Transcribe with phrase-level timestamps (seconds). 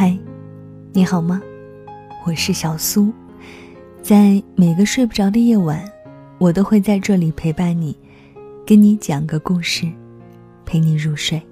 [0.00, 0.16] 嗨，
[0.92, 1.42] 你好吗？
[2.24, 3.12] 我是小苏，
[4.00, 5.84] 在每个睡不着的夜晚，
[6.38, 7.98] 我都会在这里陪伴你，
[8.64, 9.90] 跟你讲个故事，
[10.64, 11.42] 陪你入睡。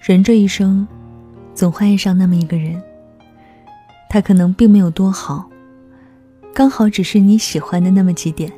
[0.00, 0.88] 人这一生，
[1.54, 2.82] 总会爱上那么一个人，
[4.08, 5.50] 他可能并没有多好，
[6.54, 8.50] 刚好只是你喜欢的那么几点。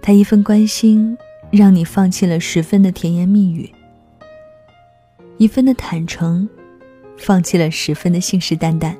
[0.00, 1.18] 他一份关心，
[1.50, 3.68] 让你放弃了十分的甜言蜜语；
[5.36, 6.48] 一分的坦诚，
[7.18, 8.96] 放弃了十分的信誓旦旦。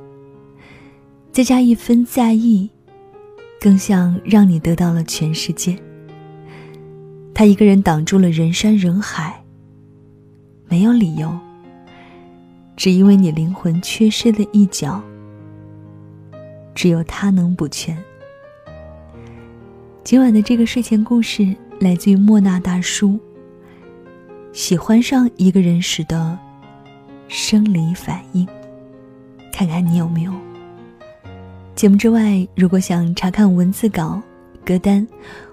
[1.32, 2.68] 再加一分在意，
[3.60, 5.78] 更像让你得到了全世界。
[7.32, 9.44] 他一个人挡住了人山人海，
[10.66, 11.38] 没有理由，
[12.76, 15.00] 只因为你灵魂缺失了一角，
[16.74, 17.96] 只有他能补全。
[20.02, 23.20] 今晚的这个睡前故事来自于莫那大叔。
[24.52, 26.36] 喜欢上一个人时的
[27.28, 28.48] 生理反应，
[29.52, 30.32] 看看你有没有。
[31.74, 34.20] 节目之外，如果想查看文字稿、
[34.64, 35.06] 歌单，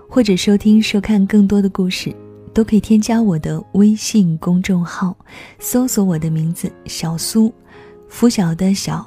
[0.10, 2.16] 或者收听、收看更多的故事，
[2.54, 5.16] 都可以添加我的微信公众号，
[5.60, 7.54] 搜索我的名字“小苏”，
[8.08, 9.06] 拂晓的小，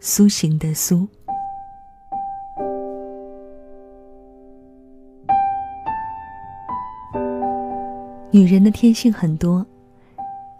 [0.00, 1.06] 苏醒的苏。
[8.32, 9.64] 女人的天性很多，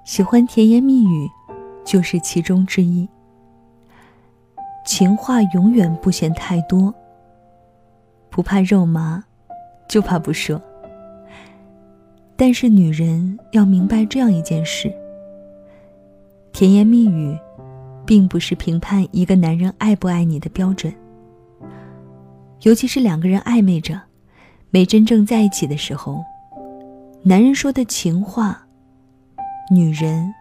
[0.05, 1.31] 喜欢甜言蜜语，
[1.84, 3.08] 就是其中之一。
[4.84, 6.92] 情话永远不嫌太多，
[8.28, 9.23] 不怕肉麻，
[9.89, 10.61] 就怕不说。
[12.34, 14.92] 但是女人要明白这样一件事：
[16.53, 17.39] 甜言蜜语，
[18.05, 20.92] 并不是评判一个男人爱不爱你的标准。
[22.62, 24.00] 尤其是两个人暧昧着，
[24.70, 26.25] 没真正在一起的时候。
[27.23, 28.61] 男人说的情话，
[29.70, 30.32] 女人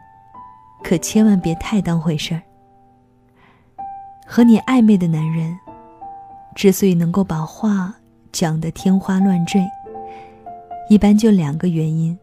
[0.84, 2.42] 可千万别太当回事儿。
[4.26, 5.58] 和你暧昧的男人，
[6.56, 7.94] 之所以能够把话
[8.32, 9.62] 讲得天花乱坠，
[10.90, 12.18] 一般就两个原因。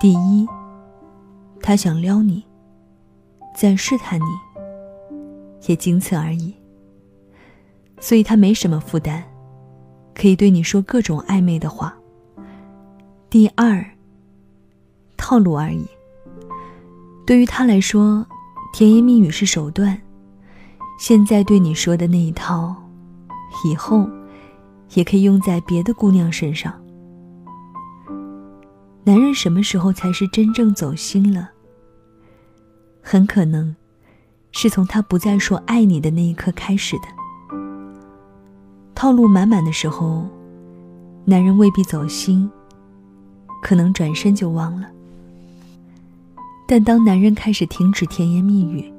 [0.00, 0.46] 第一，
[1.60, 2.44] 他想撩你，
[3.54, 4.24] 在试探你，
[5.68, 6.54] 也仅此而已。
[8.00, 9.22] 所以他没什么负担，
[10.14, 11.94] 可以对你说各种暧昧的话。
[13.30, 13.84] 第二，
[15.22, 15.86] 套路而已。
[17.24, 18.26] 对于他来说，
[18.72, 19.96] 甜言蜜语是手段。
[20.98, 22.74] 现在对你说的那一套，
[23.64, 24.04] 以后
[24.94, 26.74] 也可以用在别的姑娘身上。
[29.04, 31.50] 男人什么时候才是真正走心了？
[33.00, 33.76] 很可能，
[34.50, 37.04] 是从他不再说爱你的那一刻开始的。
[38.92, 40.26] 套路满满的时候，
[41.24, 42.50] 男人未必走心。
[43.62, 44.88] 可能转身就忘了，
[46.72, 48.90] 但当男人开始停止甜言蜜语，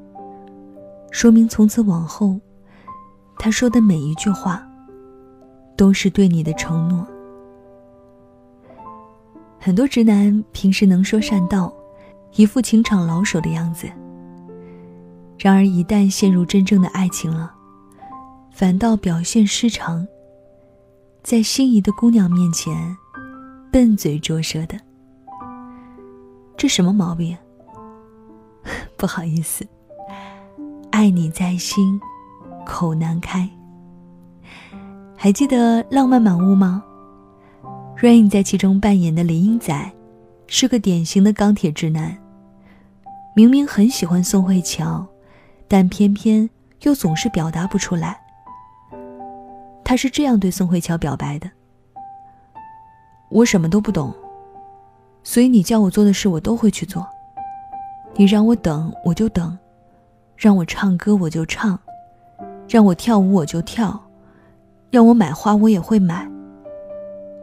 [1.09, 2.39] 说明从此往后，
[3.39, 4.63] 他说的每一句话，
[5.75, 7.03] 都是对你的承诺。
[9.59, 11.73] 很多直男平时能说善道，
[12.35, 13.89] 一副情场老手的样子，
[15.39, 17.51] 然而一旦陷入真正的爱情了，
[18.51, 20.07] 反倒表现失常，
[21.23, 22.95] 在心仪的姑娘面前。
[23.71, 24.79] 笨嘴拙舌的，
[26.55, 27.35] 这什么毛病？
[28.97, 29.65] 不好意思，
[30.91, 31.99] 爱你在心，
[32.65, 33.49] 口难开。
[35.15, 36.83] 还记得《浪漫满屋》吗
[37.97, 39.91] ？Rain 在其中扮演的林英仔，
[40.47, 42.17] 是个典型的钢铁直男。
[43.35, 45.05] 明明很喜欢宋慧乔，
[45.67, 46.49] 但偏偏
[46.81, 48.19] 又总是表达不出来。
[49.83, 51.49] 他是这样对宋慧乔表白的。
[53.29, 54.13] 我什么都不懂，
[55.23, 57.07] 所以你叫我做的事我都会去做。
[58.15, 59.57] 你让我等我就等，
[60.37, 61.77] 让我唱歌我就唱，
[62.69, 63.99] 让我跳舞我就跳，
[64.91, 66.29] 让我买花我也会买。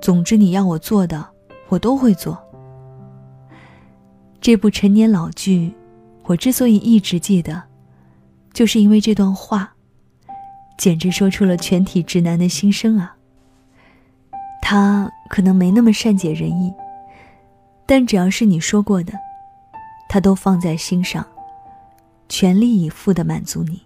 [0.01, 1.27] 总之你要我做的
[1.69, 2.39] 我都会做。
[4.41, 5.75] 这部陈年老剧，
[6.25, 7.63] 我之所以一直记得，
[8.53, 9.75] 就是因为这段话，
[10.79, 13.17] 简直说出了全体直男的心声啊。
[14.63, 16.73] 他可能没那么善解人意，
[17.87, 19.13] 但只要是你说过的，
[20.13, 21.25] 他都放在心上，
[22.29, 23.81] 全力以赴的满足你。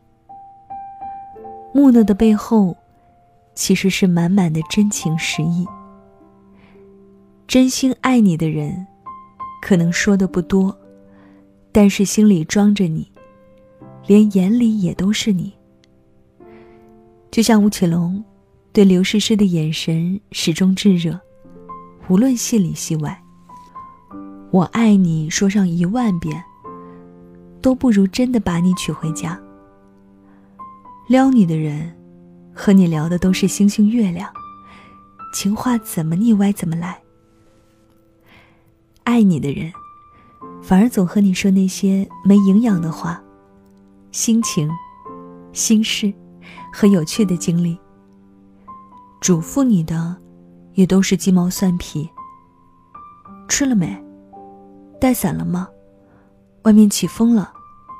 [1.74, 2.74] 木讷的背后，
[3.54, 5.66] 其实是满满的真情实意。
[7.46, 8.86] 真心爱你的人，
[9.60, 10.74] 可能说的不多，
[11.70, 13.12] 但是心里装着你，
[14.06, 15.52] 连眼里也都是你。
[17.30, 18.24] 就像吴奇隆。
[18.72, 21.20] 对刘诗诗的眼神始终炙热，
[22.08, 23.23] 无论戏里戏外。
[24.54, 26.40] 我爱你说上一万遍，
[27.60, 29.36] 都不如真的把你娶回家。
[31.08, 31.92] 撩你的人，
[32.54, 34.32] 和你聊的都是星星月亮，
[35.34, 36.96] 情话怎么腻歪怎么来。
[39.02, 39.72] 爱你的人，
[40.62, 43.20] 反而总和你说那些没营养的话，
[44.12, 44.70] 心情、
[45.52, 46.14] 心事
[46.72, 47.76] 和有趣的经历。
[49.20, 50.16] 嘱咐你的，
[50.74, 52.08] 也都是鸡毛蒜皮。
[53.48, 54.03] 吃了没？
[55.04, 55.68] 带伞了吗？
[56.62, 57.52] 外面起风了，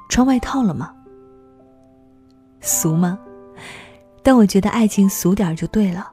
[0.09, 0.91] 穿外套了吗？
[2.63, 3.19] 俗吗？
[4.23, 6.11] 但我觉得爱情俗点就对了。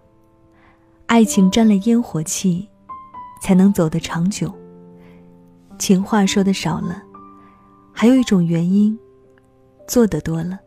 [1.05, 2.67] 爱情沾了烟火气，
[3.41, 4.53] 才能走得长久。
[5.79, 7.01] 情话说的少了，
[7.93, 8.99] 还有一种原因，
[9.87, 10.59] 做的多了。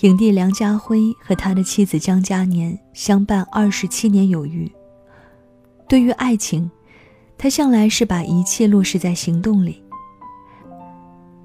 [0.00, 4.68] 影帝梁家辉和他的妻子江嘉年相伴二十七年有余。
[5.88, 6.68] 对于爱情，
[7.38, 9.82] 他向来是把一切落实在行动里。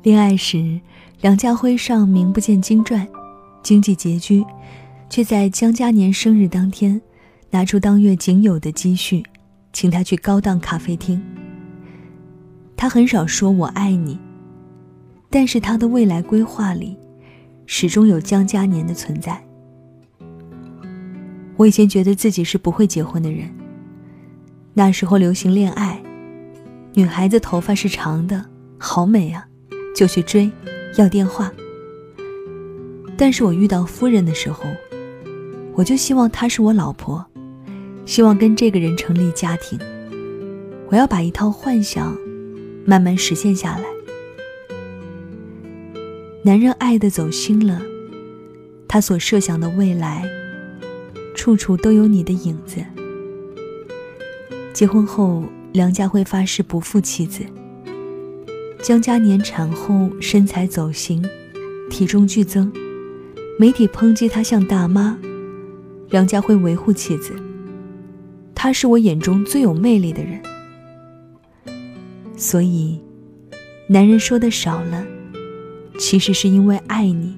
[0.03, 0.79] 恋爱时，
[1.21, 3.07] 梁家辉上名不见经传，
[3.61, 4.43] 经济拮据，
[5.09, 6.99] 却在江嘉年生日当天，
[7.49, 9.23] 拿出当月仅有的积蓄，
[9.73, 11.21] 请他去高档咖啡厅。
[12.75, 14.17] 他很少说我爱你，
[15.29, 16.97] 但是他的未来规划里。
[17.67, 19.41] 始终有江嘉年的存在。
[21.55, 23.49] 我以前觉得自己是不会结婚的人。
[24.73, 26.01] 那时候流行恋爱，
[26.93, 28.45] 女孩子头发是长的，
[28.77, 29.45] 好美啊，
[29.95, 30.49] 就去追，
[30.97, 31.51] 要电话。
[33.17, 34.63] 但是我遇到夫人的时候，
[35.73, 37.25] 我就希望她是我老婆，
[38.05, 39.77] 希望跟这个人成立家庭。
[40.87, 42.17] 我要把一套幻想
[42.85, 43.83] 慢慢实现下来。
[46.43, 47.81] 男人爱的走心了，
[48.87, 50.27] 他所设想的未来，
[51.35, 52.83] 处处都有你的影子。
[54.73, 57.43] 结婚后，梁家辉发誓不负妻子。
[58.81, 61.23] 江嘉年产后身材走形，
[61.89, 62.71] 体重剧增，
[63.59, 65.17] 媒体抨击他像大妈。
[66.09, 67.33] 梁家辉维护妻子，
[68.55, 70.41] 他是我眼中最有魅力的人。
[72.35, 72.99] 所以，
[73.87, 75.05] 男人说的少了。
[75.99, 77.37] 其实是因为爱你，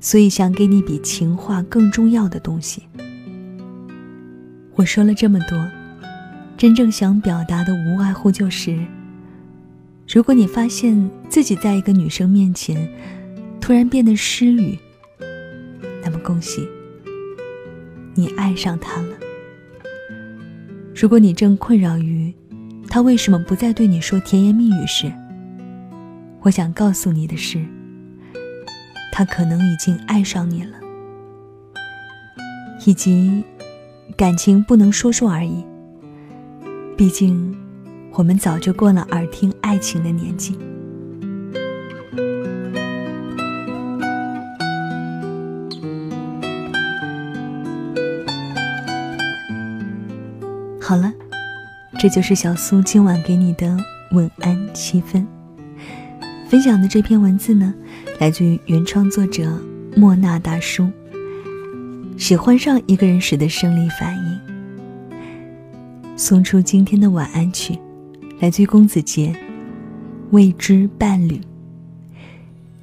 [0.00, 2.84] 所以想给你比情话更重要的东西。
[4.74, 5.58] 我说了这么多，
[6.56, 8.78] 真正想表达的无外乎就是：
[10.08, 12.88] 如果你发现自己在一个女生面前
[13.60, 14.78] 突然变得失语，
[16.04, 16.68] 那么恭喜，
[18.14, 19.16] 你爱上她了。
[20.94, 22.32] 如果你正困扰于
[22.88, 25.10] 她为什么不再对你说甜言蜜语时，
[26.42, 27.64] 我想告诉你的是，
[29.12, 30.76] 他可能已经爱上你了，
[32.86, 33.42] 以及
[34.16, 35.64] 感情不能说说而已。
[36.96, 37.56] 毕竟，
[38.12, 40.56] 我们早就过了耳听爱情的年纪。
[50.80, 51.12] 好了，
[51.98, 53.76] 这就是小苏今晚给你的
[54.12, 55.26] 晚安七分。
[56.48, 57.72] 分享的这篇文字呢，
[58.20, 59.58] 来自于原创作者
[59.96, 60.88] 莫那大叔。
[62.18, 64.51] 喜欢上一个人时的生理反应。
[66.22, 67.76] 送出今天的晚安曲，
[68.38, 69.32] 来自于公子杰，
[70.30, 71.34] 《未知伴侣》。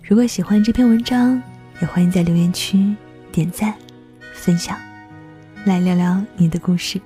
[0.03, 1.41] 如果喜欢这篇文章，
[1.81, 2.93] 也欢迎在留言区
[3.31, 3.73] 点赞、
[4.33, 4.77] 分享，
[5.63, 6.99] 来聊聊你的故事。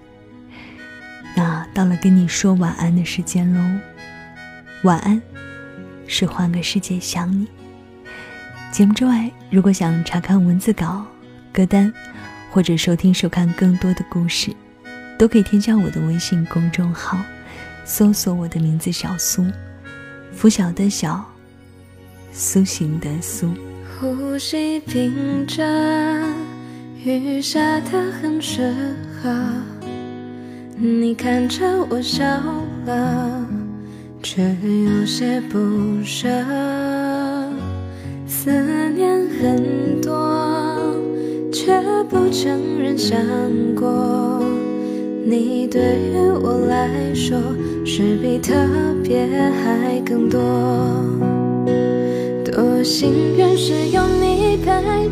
[1.36, 3.80] 那到了跟你说晚安的时间喽，
[4.86, 5.22] 晚安。
[6.08, 7.48] 是换个世界想你。
[8.72, 11.06] 节目之外，如果想查看文字稿、
[11.54, 11.94] 歌单，
[12.50, 14.52] 或者收听、收看更多的故事，
[15.24, 17.18] 都可以添加我的微信公众号，
[17.86, 19.46] 搜索我的名字小苏，
[20.34, 21.24] 拂晓的晓，
[22.34, 23.50] 苏醒的苏。
[23.98, 25.64] 呼吸屏着，
[27.06, 28.74] 雨下的很适
[29.22, 29.34] 合，
[30.76, 32.26] 你看着我笑
[32.86, 33.48] 了。
[34.22, 35.58] 却有些不
[36.04, 36.28] 舍，
[38.28, 38.52] 思
[38.92, 40.94] 念很多，
[41.54, 43.18] 却不承认想
[43.74, 44.63] 过。
[45.26, 47.38] 你对于我来说，
[47.86, 48.54] 是比特
[49.04, 49.26] 别
[49.64, 50.40] 还更多。
[52.44, 54.66] 多幸运是有你陪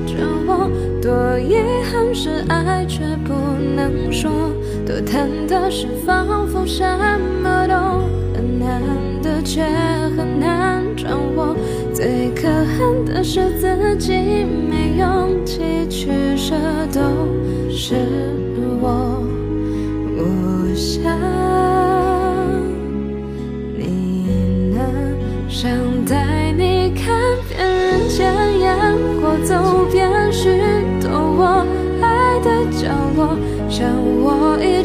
[0.06, 0.70] 着我，
[1.02, 1.56] 多遗
[1.90, 3.34] 憾是爱却不
[3.76, 4.30] 能说，
[4.86, 6.84] 多疼的是仿佛什
[7.42, 7.74] 么都
[8.36, 8.60] 很。
[8.60, 8.80] 难
[9.24, 9.64] 得却
[10.16, 11.56] 很难掌握，
[11.94, 14.12] 最可恨的是自己
[14.70, 16.56] 没勇气去舍，
[16.94, 17.02] 都
[17.72, 17.96] 是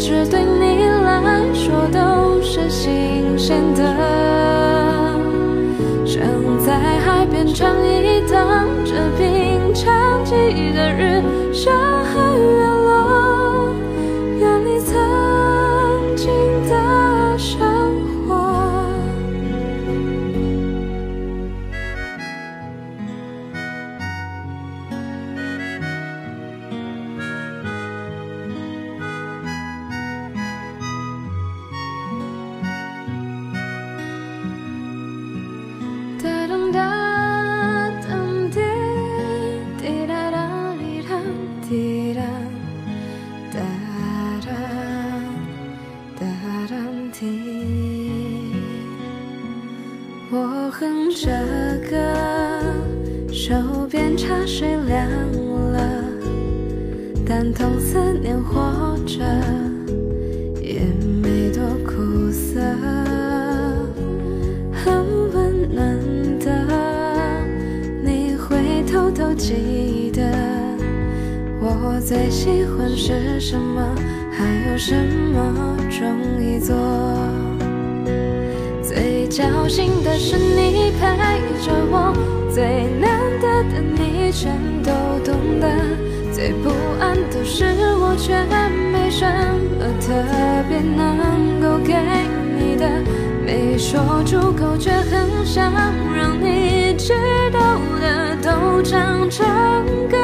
[0.06, 3.82] 是对你来说都是新鲜的，
[6.06, 6.22] 想
[6.64, 10.32] 在海边唱一尝这平常记
[10.72, 11.20] 的日
[11.52, 12.65] 升和月
[73.48, 73.80] 什么，
[74.32, 76.74] 还有什么容易做。
[78.82, 81.06] 最侥幸的是你陪
[81.64, 82.12] 着我，
[82.52, 84.90] 最难得的你全都
[85.24, 85.68] 懂得，
[86.32, 87.66] 最不安的是
[88.00, 88.34] 我却
[88.90, 89.24] 没什
[89.78, 90.12] 么特
[90.68, 91.94] 别能够给
[92.58, 92.84] 你的。
[93.46, 95.72] 没说出口，却很想
[96.12, 97.12] 让你知
[97.52, 99.46] 道的都唱成
[100.10, 100.16] 歌，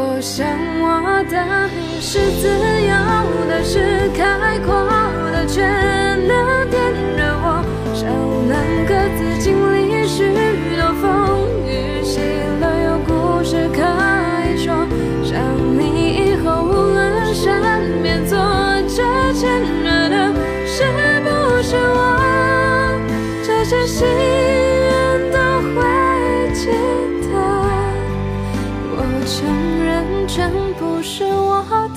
[0.00, 0.46] 我想
[0.80, 1.68] 我的
[2.00, 2.46] 是自
[2.86, 2.94] 由
[3.48, 4.86] 的，是开阔
[5.32, 6.80] 的，却能点
[7.16, 8.06] 燃我，想
[8.46, 8.54] 能
[8.86, 10.30] 各自经历许
[10.76, 12.20] 多风雨，喜
[12.60, 13.82] 乐有故事可
[14.46, 14.86] 以说。
[15.24, 15.34] 想
[15.76, 18.38] 你以后无论身边坐
[18.86, 19.02] 着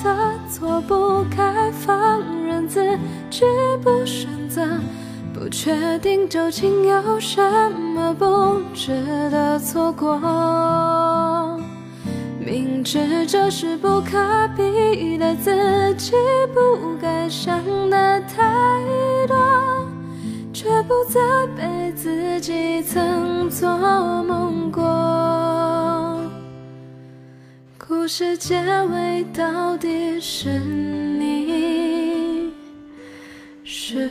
[0.02, 2.98] 的错，不该放任自
[3.30, 3.44] 己
[3.82, 4.62] 不选择，
[5.32, 7.40] 不确定究竟有什
[7.94, 8.92] 么不值
[9.30, 10.18] 得错过。
[12.38, 14.18] 明知这是不可
[14.56, 16.12] 比的，自己
[16.52, 17.56] 不该想
[17.88, 18.84] 的太
[19.28, 19.36] 多，
[20.52, 21.20] 却不责
[21.56, 23.68] 备自己曾做
[24.24, 24.82] 梦过。
[28.02, 32.52] 故事结尾到底是你，
[33.62, 34.08] 是